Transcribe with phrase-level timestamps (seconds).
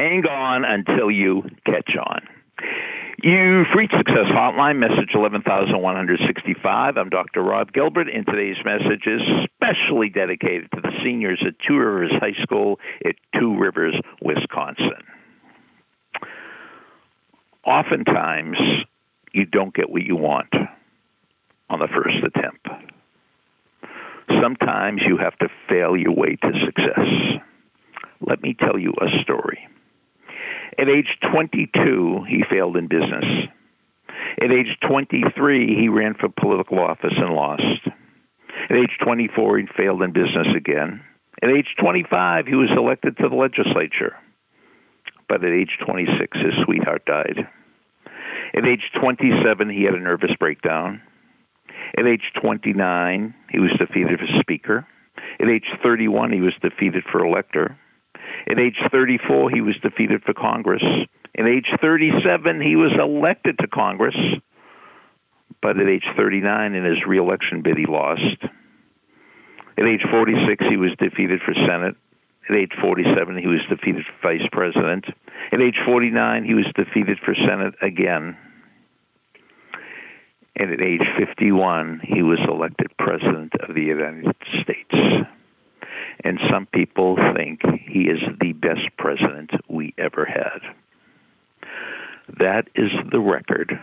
[0.00, 2.22] Hang on until you catch on.
[3.22, 6.96] You've reached Success Hotline, message 11165.
[6.96, 7.42] I'm Dr.
[7.42, 12.42] Rob Gilbert, and today's message is specially dedicated to the seniors at Two Rivers High
[12.42, 15.04] School at Two Rivers, Wisconsin.
[17.66, 18.56] Oftentimes,
[19.32, 20.54] you don't get what you want
[21.68, 22.66] on the first attempt.
[24.40, 27.42] Sometimes you have to fail your way to success.
[28.26, 29.49] Let me tell you a story.
[30.80, 33.24] At age 22, he failed in business.
[34.40, 37.86] At age 23, he ran for political office and lost.
[38.70, 41.02] At age 24, he failed in business again.
[41.42, 44.16] At age 25, he was elected to the legislature.
[45.28, 47.46] But at age 26, his sweetheart died.
[48.56, 51.02] At age 27, he had a nervous breakdown.
[51.98, 54.86] At age 29, he was defeated for Speaker.
[55.40, 57.78] At age 31, he was defeated for Elector.
[58.48, 60.82] At age 34, he was defeated for Congress.
[61.38, 64.16] At age 37, he was elected to Congress.
[65.62, 68.42] But at age 39, in his reelection bid, he lost.
[69.78, 71.96] At age 46, he was defeated for Senate.
[72.48, 75.04] At age 47, he was defeated for vice president.
[75.52, 78.36] At age 49, he was defeated for Senate again.
[80.56, 84.69] And at age 51, he was elected president of the United States.
[86.30, 90.60] And some people think he is the best president we ever had.
[92.38, 93.82] That is the record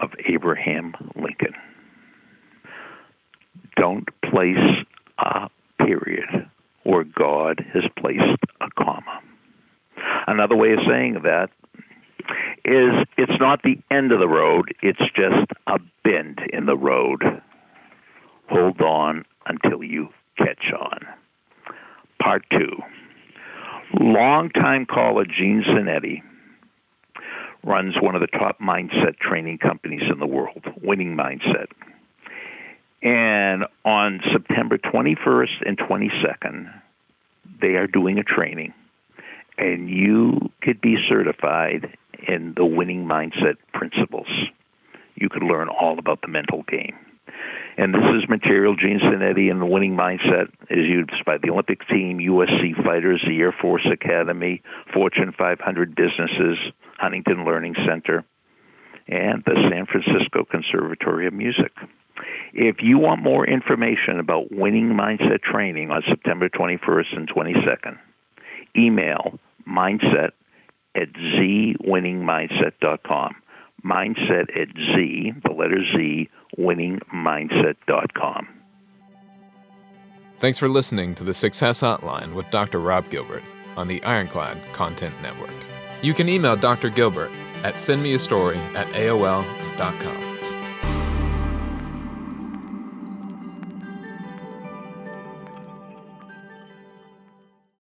[0.00, 1.54] of Abraham Lincoln.
[3.76, 4.56] Don't place
[5.20, 6.50] a period
[6.82, 9.20] where God has placed a comma.
[10.26, 11.50] Another way of saying that
[12.64, 17.22] is it's not the end of the road, it's just a bend in the road.
[18.50, 21.06] Hold on until you catch on.
[22.26, 22.82] Part two.
[24.00, 26.22] Longtime caller Gene Zanetti
[27.62, 31.66] runs one of the top mindset training companies in the world, Winning Mindset.
[33.00, 36.82] And on September 21st and 22nd,
[37.60, 38.74] they are doing a training,
[39.56, 44.26] and you could be certified in the winning mindset principles.
[45.14, 46.96] You could learn all about the mental game.
[47.78, 51.86] And this is material Gene Zanetti and the winning mindset is used by the Olympic
[51.88, 54.62] team, UFC fighters, the Air Force Academy,
[54.94, 56.56] Fortune 500 businesses,
[56.98, 58.24] Huntington Learning Center,
[59.08, 61.72] and the San Francisco Conservatory of Music.
[62.54, 67.98] If you want more information about winning mindset training on September 21st and 22nd,
[68.74, 69.38] email
[69.68, 70.30] mindset
[70.94, 73.34] at zwinningmindset.com.
[73.86, 78.48] Mindset at Z, the letter Z, winningmindset.com.
[80.38, 82.80] Thanks for listening to the Success Hotline with Dr.
[82.80, 83.42] Rob Gilbert
[83.76, 85.54] on the Ironclad Content Network.
[86.02, 86.90] You can email Dr.
[86.90, 87.30] Gilbert
[87.62, 90.25] at sendmeastory at AOL.com.